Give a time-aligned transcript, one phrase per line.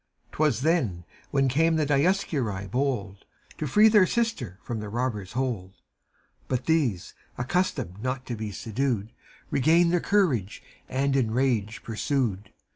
[0.31, 3.23] 'T was then, when came the Dioscuri bold
[3.59, 5.73] To free their sister from the robbers' hold;
[6.47, 9.11] But these, accustomed not to be subdued.
[9.51, 12.51] Regained their courage and in rage pursued.